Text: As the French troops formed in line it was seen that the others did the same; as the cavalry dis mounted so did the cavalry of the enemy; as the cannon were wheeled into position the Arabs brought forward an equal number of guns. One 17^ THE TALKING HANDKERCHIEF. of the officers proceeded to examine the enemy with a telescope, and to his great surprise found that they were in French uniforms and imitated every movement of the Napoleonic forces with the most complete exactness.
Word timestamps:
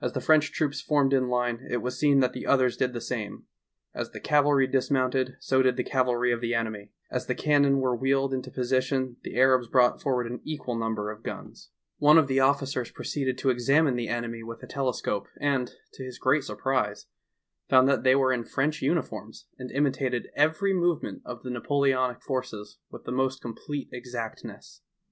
As 0.00 0.12
the 0.12 0.20
French 0.20 0.52
troops 0.52 0.80
formed 0.80 1.12
in 1.12 1.26
line 1.26 1.66
it 1.68 1.78
was 1.78 1.98
seen 1.98 2.20
that 2.20 2.32
the 2.32 2.46
others 2.46 2.76
did 2.76 2.92
the 2.92 3.00
same; 3.00 3.46
as 3.92 4.12
the 4.12 4.20
cavalry 4.20 4.68
dis 4.68 4.92
mounted 4.92 5.34
so 5.40 5.60
did 5.60 5.76
the 5.76 5.82
cavalry 5.82 6.30
of 6.30 6.40
the 6.40 6.54
enemy; 6.54 6.92
as 7.10 7.26
the 7.26 7.34
cannon 7.34 7.80
were 7.80 7.96
wheeled 7.96 8.32
into 8.32 8.48
position 8.52 9.16
the 9.24 9.36
Arabs 9.36 9.66
brought 9.66 10.00
forward 10.00 10.28
an 10.28 10.38
equal 10.44 10.76
number 10.78 11.10
of 11.10 11.24
guns. 11.24 11.70
One 11.98 12.14
17^ 12.14 12.14
THE 12.14 12.22
TALKING 12.22 12.22
HANDKERCHIEF. 12.22 12.22
of 12.22 12.28
the 12.28 12.40
officers 12.78 12.90
proceeded 12.92 13.38
to 13.38 13.50
examine 13.50 13.96
the 13.96 14.08
enemy 14.08 14.44
with 14.44 14.62
a 14.62 14.68
telescope, 14.68 15.26
and 15.40 15.72
to 15.94 16.04
his 16.04 16.20
great 16.20 16.44
surprise 16.44 17.06
found 17.68 17.88
that 17.88 18.04
they 18.04 18.14
were 18.14 18.32
in 18.32 18.44
French 18.44 18.80
uniforms 18.80 19.46
and 19.58 19.72
imitated 19.72 20.28
every 20.36 20.72
movement 20.72 21.22
of 21.24 21.42
the 21.42 21.50
Napoleonic 21.50 22.22
forces 22.22 22.78
with 22.92 23.02
the 23.02 23.10
most 23.10 23.42
complete 23.42 23.88
exactness. 23.90 24.82